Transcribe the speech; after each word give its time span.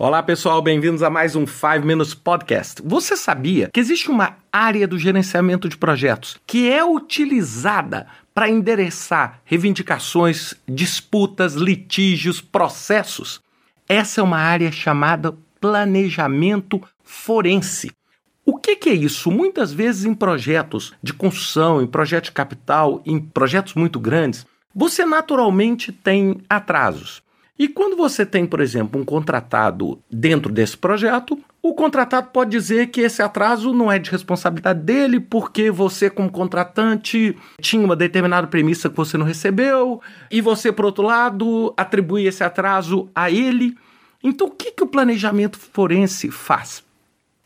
Olá 0.00 0.22
pessoal, 0.22 0.62
bem-vindos 0.62 1.02
a 1.02 1.10
mais 1.10 1.34
um 1.34 1.44
5 1.44 1.84
Minutes 1.84 2.14
Podcast. 2.14 2.80
Você 2.84 3.16
sabia 3.16 3.68
que 3.74 3.80
existe 3.80 4.08
uma 4.08 4.36
área 4.52 4.86
do 4.86 4.96
gerenciamento 4.96 5.68
de 5.68 5.76
projetos 5.76 6.36
que 6.46 6.70
é 6.70 6.84
utilizada 6.84 8.06
para 8.32 8.48
endereçar 8.48 9.40
reivindicações, 9.44 10.54
disputas, 10.68 11.54
litígios, 11.54 12.40
processos? 12.40 13.40
Essa 13.88 14.20
é 14.20 14.24
uma 14.24 14.38
área 14.38 14.70
chamada 14.70 15.36
planejamento 15.60 16.80
forense. 17.02 17.90
O 18.46 18.56
que, 18.56 18.76
que, 18.76 18.90
é 18.90 18.94
isso? 18.94 19.32
Muitas 19.32 19.72
vezes 19.72 20.04
em 20.04 20.14
projetos 20.14 20.94
de 21.02 21.12
construção, 21.12 21.82
em 21.82 21.88
projetos 21.88 22.28
de 22.28 22.34
capital, 22.34 23.02
em 23.04 23.18
projetos 23.18 23.74
muito 23.74 23.98
grandes, 23.98 24.46
você 24.72 25.04
naturalmente 25.04 25.90
tem 25.90 26.40
atrasos. 26.48 27.20
E 27.58 27.66
quando 27.66 27.96
você 27.96 28.24
tem, 28.24 28.46
por 28.46 28.60
exemplo, 28.60 29.00
um 29.00 29.04
contratado 29.04 30.00
dentro 30.08 30.52
desse 30.52 30.76
projeto, 30.76 31.36
o 31.60 31.74
contratado 31.74 32.28
pode 32.28 32.52
dizer 32.52 32.86
que 32.86 33.00
esse 33.00 33.20
atraso 33.20 33.72
não 33.72 33.90
é 33.90 33.98
de 33.98 34.12
responsabilidade 34.12 34.80
dele, 34.80 35.18
porque 35.18 35.68
você, 35.68 36.08
como 36.08 36.30
contratante, 36.30 37.36
tinha 37.60 37.84
uma 37.84 37.96
determinada 37.96 38.46
premissa 38.46 38.88
que 38.88 38.96
você 38.96 39.18
não 39.18 39.26
recebeu, 39.26 40.00
e 40.30 40.40
você, 40.40 40.70
por 40.70 40.84
outro 40.84 41.02
lado, 41.02 41.74
atribui 41.76 42.26
esse 42.26 42.44
atraso 42.44 43.10
a 43.12 43.28
ele. 43.28 43.76
Então, 44.22 44.46
o 44.46 44.50
que, 44.52 44.70
que 44.70 44.84
o 44.84 44.88
planejamento 44.88 45.58
forense 45.58 46.30
faz? 46.30 46.84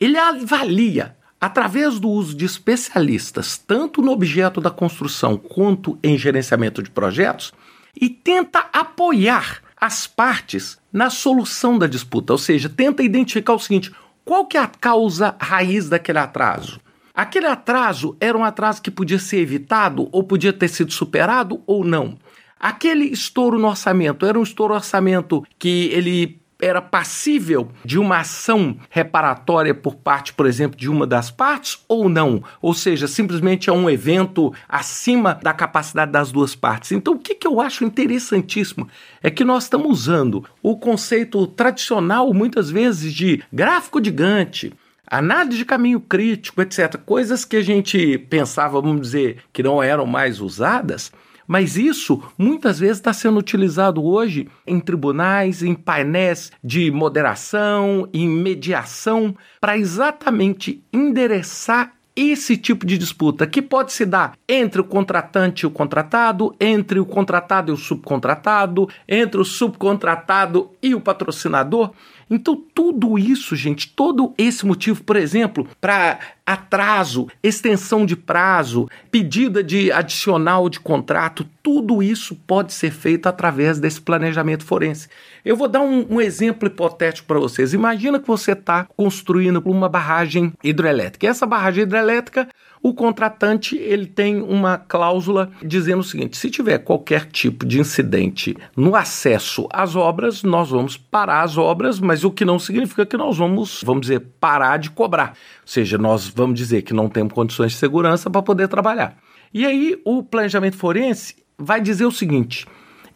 Ele 0.00 0.18
avalia 0.18 1.14
através 1.40 2.00
do 2.00 2.08
uso 2.08 2.36
de 2.36 2.44
especialistas, 2.44 3.56
tanto 3.56 4.02
no 4.02 4.10
objeto 4.10 4.60
da 4.60 4.70
construção 4.70 5.36
quanto 5.36 5.96
em 6.02 6.18
gerenciamento 6.18 6.82
de 6.82 6.90
projetos, 6.90 7.52
e 7.98 8.10
tenta 8.10 8.66
apoiar 8.72 9.62
as 9.80 10.06
partes 10.06 10.78
na 10.92 11.08
solução 11.08 11.78
da 11.78 11.86
disputa, 11.86 12.32
ou 12.32 12.38
seja, 12.38 12.68
tenta 12.68 13.02
identificar 13.02 13.54
o 13.54 13.58
seguinte: 13.58 13.90
qual 14.24 14.46
que 14.46 14.56
é 14.56 14.60
a 14.60 14.66
causa 14.66 15.34
raiz 15.40 15.88
daquele 15.88 16.18
atraso? 16.18 16.80
Aquele 17.14 17.46
atraso 17.46 18.16
era 18.20 18.36
um 18.36 18.44
atraso 18.44 18.80
que 18.82 18.90
podia 18.90 19.18
ser 19.18 19.38
evitado 19.38 20.08
ou 20.12 20.22
podia 20.22 20.52
ter 20.52 20.68
sido 20.68 20.92
superado 20.92 21.62
ou 21.66 21.84
não? 21.84 22.16
Aquele 22.58 23.04
estouro 23.06 23.58
no 23.58 23.68
orçamento 23.68 24.26
era 24.26 24.38
um 24.38 24.42
estouro 24.42 24.74
no 24.74 24.78
orçamento 24.78 25.44
que 25.58 25.88
ele 25.92 26.40
era 26.60 26.82
passível 26.82 27.70
de 27.84 27.98
uma 27.98 28.18
ação 28.18 28.76
reparatória 28.88 29.74
por 29.74 29.94
parte, 29.94 30.32
por 30.32 30.46
exemplo, 30.46 30.78
de 30.78 30.88
uma 30.90 31.06
das 31.06 31.30
partes 31.30 31.78
ou 31.88 32.08
não? 32.08 32.42
Ou 32.60 32.74
seja, 32.74 33.08
simplesmente 33.08 33.70
é 33.70 33.72
um 33.72 33.88
evento 33.88 34.52
acima 34.68 35.38
da 35.42 35.52
capacidade 35.52 36.12
das 36.12 36.30
duas 36.30 36.54
partes. 36.54 36.92
Então, 36.92 37.14
o 37.14 37.18
que, 37.18 37.34
que 37.34 37.46
eu 37.46 37.60
acho 37.60 37.84
interessantíssimo 37.84 38.88
é 39.22 39.30
que 39.30 39.44
nós 39.44 39.64
estamos 39.64 39.90
usando 39.90 40.44
o 40.62 40.76
conceito 40.76 41.46
tradicional, 41.46 42.32
muitas 42.32 42.70
vezes, 42.70 43.12
de 43.12 43.42
gráfico 43.52 44.00
de 44.00 44.10
Gantt, 44.10 44.72
análise 45.06 45.58
de 45.58 45.64
caminho 45.64 46.00
crítico, 46.00 46.62
etc. 46.62 46.96
Coisas 47.04 47.44
que 47.44 47.56
a 47.56 47.62
gente 47.62 48.18
pensava, 48.18 48.80
vamos 48.80 49.02
dizer, 49.02 49.38
que 49.52 49.62
não 49.62 49.82
eram 49.82 50.06
mais 50.06 50.40
usadas 50.40 51.12
mas 51.50 51.76
isso 51.76 52.22
muitas 52.38 52.78
vezes 52.78 52.98
está 52.98 53.12
sendo 53.12 53.40
utilizado 53.40 54.04
hoje 54.04 54.46
em 54.64 54.78
tribunais, 54.78 55.64
em 55.64 55.74
painéis 55.74 56.52
de 56.62 56.92
moderação, 56.92 58.08
em 58.14 58.28
mediação, 58.28 59.34
para 59.60 59.76
exatamente 59.76 60.80
endereçar 60.92 61.92
esse 62.14 62.56
tipo 62.56 62.86
de 62.86 62.96
disputa 62.96 63.48
que 63.48 63.60
pode 63.60 63.92
se 63.92 64.06
dar 64.06 64.34
entre 64.48 64.80
o 64.80 64.84
contratante 64.84 65.64
e 65.64 65.66
o 65.66 65.72
contratado, 65.72 66.54
entre 66.60 67.00
o 67.00 67.06
contratado 67.06 67.72
e 67.72 67.74
o 67.74 67.76
subcontratado, 67.76 68.88
entre 69.08 69.40
o 69.40 69.44
subcontratado 69.44 70.70
e 70.80 70.94
o 70.94 71.00
patrocinador. 71.00 71.90
Então, 72.30 72.54
tudo 72.72 73.18
isso, 73.18 73.56
gente, 73.56 73.88
todo 73.88 74.32
esse 74.38 74.64
motivo, 74.64 75.02
por 75.02 75.16
exemplo, 75.16 75.66
para 75.80 76.20
atraso, 76.46 77.28
extensão 77.42 78.06
de 78.06 78.14
prazo, 78.14 78.88
pedida 79.10 79.64
de 79.64 79.90
adicional 79.90 80.68
de 80.68 80.78
contrato, 80.78 81.44
tudo 81.60 82.02
isso 82.02 82.36
pode 82.46 82.72
ser 82.72 82.92
feito 82.92 83.26
através 83.26 83.80
desse 83.80 84.00
planejamento 84.00 84.64
forense. 84.64 85.08
Eu 85.44 85.56
vou 85.56 85.66
dar 85.66 85.80
um, 85.80 86.06
um 86.08 86.20
exemplo 86.20 86.68
hipotético 86.68 87.26
para 87.26 87.40
vocês. 87.40 87.74
Imagina 87.74 88.20
que 88.20 88.28
você 88.28 88.52
está 88.52 88.86
construindo 88.96 89.60
uma 89.64 89.88
barragem 89.88 90.52
hidrelétrica. 90.62 91.26
E 91.26 91.28
essa 91.28 91.46
barragem 91.46 91.82
hidrelétrica 91.82 92.48
o 92.82 92.94
contratante 92.94 93.76
ele 93.76 94.06
tem 94.06 94.40
uma 94.40 94.78
cláusula 94.78 95.50
dizendo 95.62 96.00
o 96.00 96.04
seguinte: 96.04 96.36
se 96.36 96.50
tiver 96.50 96.78
qualquer 96.78 97.26
tipo 97.26 97.66
de 97.66 97.78
incidente 97.78 98.56
no 98.76 98.96
acesso 98.96 99.68
às 99.70 99.94
obras, 99.94 100.42
nós 100.42 100.70
vamos 100.70 100.96
parar 100.96 101.42
as 101.42 101.58
obras, 101.58 102.00
mas 102.00 102.24
o 102.24 102.30
que 102.30 102.44
não 102.44 102.58
significa 102.58 103.04
que 103.04 103.16
nós 103.16 103.36
vamos, 103.36 103.82
vamos 103.84 104.02
dizer, 104.02 104.20
parar 104.40 104.78
de 104.78 104.90
cobrar. 104.90 105.30
Ou 105.62 105.68
seja, 105.68 105.98
nós 105.98 106.26
vamos 106.28 106.58
dizer 106.58 106.82
que 106.82 106.94
não 106.94 107.08
temos 107.08 107.32
condições 107.32 107.72
de 107.72 107.78
segurança 107.78 108.30
para 108.30 108.42
poder 108.42 108.68
trabalhar. 108.68 109.16
E 109.52 109.66
aí 109.66 110.00
o 110.04 110.22
planejamento 110.22 110.76
forense 110.76 111.36
vai 111.58 111.80
dizer 111.80 112.06
o 112.06 112.12
seguinte: 112.12 112.66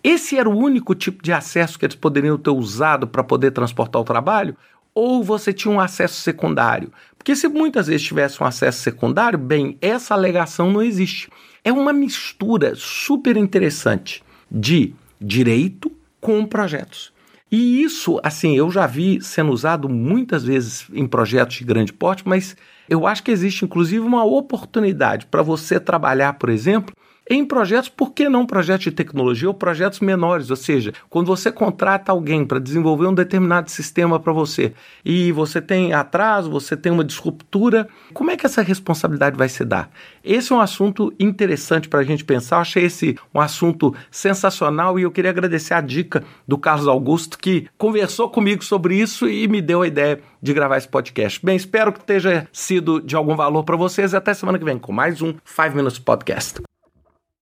esse 0.02 0.36
era 0.36 0.48
o 0.48 0.56
único 0.56 0.94
tipo 0.94 1.22
de 1.22 1.32
acesso 1.32 1.78
que 1.78 1.86
eles 1.86 1.96
poderiam 1.96 2.36
ter 2.36 2.50
usado 2.50 3.06
para 3.06 3.24
poder 3.24 3.52
transportar 3.52 4.02
o 4.02 4.04
trabalho? 4.04 4.54
Ou 4.94 5.24
você 5.24 5.52
tinha 5.52 5.72
um 5.72 5.80
acesso 5.80 6.20
secundário? 6.20 6.92
Porque 7.18 7.34
se 7.34 7.48
muitas 7.48 7.88
vezes 7.88 8.06
tivesse 8.06 8.42
um 8.42 8.46
acesso 8.46 8.80
secundário, 8.80 9.38
bem, 9.38 9.76
essa 9.80 10.14
alegação 10.14 10.70
não 10.70 10.82
existe. 10.82 11.28
É 11.64 11.72
uma 11.72 11.92
mistura 11.92 12.74
super 12.76 13.36
interessante 13.36 14.22
de 14.50 14.94
direito 15.20 15.90
com 16.20 16.44
projetos. 16.46 17.12
E 17.50 17.82
isso, 17.82 18.20
assim, 18.22 18.56
eu 18.56 18.70
já 18.70 18.86
vi 18.86 19.20
sendo 19.22 19.52
usado 19.52 19.88
muitas 19.88 20.44
vezes 20.44 20.86
em 20.92 21.06
projetos 21.06 21.56
de 21.56 21.64
grande 21.64 21.92
porte, 21.92 22.26
mas 22.26 22.56
eu 22.88 23.06
acho 23.06 23.22
que 23.22 23.30
existe 23.30 23.64
inclusive 23.64 24.00
uma 24.00 24.24
oportunidade 24.24 25.26
para 25.26 25.42
você 25.42 25.78
trabalhar, 25.78 26.34
por 26.34 26.48
exemplo, 26.50 26.94
em 27.28 27.42
projetos, 27.44 27.88
por 27.88 28.12
que 28.12 28.28
não 28.28 28.44
projetos 28.44 28.84
de 28.84 28.90
tecnologia 28.90 29.48
ou 29.48 29.54
projetos 29.54 30.00
menores? 30.00 30.50
Ou 30.50 30.56
seja, 30.56 30.92
quando 31.08 31.26
você 31.26 31.50
contrata 31.50 32.12
alguém 32.12 32.44
para 32.44 32.58
desenvolver 32.58 33.06
um 33.06 33.14
determinado 33.14 33.70
sistema 33.70 34.20
para 34.20 34.32
você 34.32 34.74
e 35.02 35.32
você 35.32 35.60
tem 35.60 35.94
atraso, 35.94 36.50
você 36.50 36.76
tem 36.76 36.92
uma 36.92 37.04
disruptura, 37.04 37.88
como 38.12 38.30
é 38.30 38.36
que 38.36 38.44
essa 38.44 38.60
responsabilidade 38.60 39.38
vai 39.38 39.48
se 39.48 39.64
dar? 39.64 39.90
Esse 40.22 40.52
é 40.52 40.56
um 40.56 40.60
assunto 40.60 41.14
interessante 41.18 41.88
para 41.88 42.00
a 42.00 42.04
gente 42.04 42.24
pensar. 42.24 42.56
Eu 42.56 42.60
achei 42.60 42.84
esse 42.84 43.16
um 43.34 43.40
assunto 43.40 43.94
sensacional 44.10 44.98
e 44.98 45.02
eu 45.02 45.10
queria 45.10 45.30
agradecer 45.30 45.72
a 45.72 45.80
dica 45.80 46.22
do 46.46 46.58
Carlos 46.58 46.86
Augusto 46.86 47.38
que 47.38 47.68
conversou 47.78 48.28
comigo 48.28 48.62
sobre 48.62 48.96
isso 48.96 49.26
e 49.26 49.48
me 49.48 49.62
deu 49.62 49.80
a 49.80 49.86
ideia 49.86 50.20
de 50.42 50.52
gravar 50.52 50.76
esse 50.76 50.88
podcast. 50.88 51.40
Bem, 51.44 51.56
espero 51.56 51.90
que 51.90 52.04
tenha 52.04 52.46
sido 52.52 53.00
de 53.00 53.16
algum 53.16 53.34
valor 53.34 53.64
para 53.64 53.76
vocês 53.76 54.12
e 54.12 54.16
até 54.16 54.34
semana 54.34 54.58
que 54.58 54.64
vem 54.64 54.78
com 54.78 54.92
mais 54.92 55.22
um 55.22 55.34
5 55.42 55.74
Minutes 55.74 55.98
Podcast. 55.98 56.73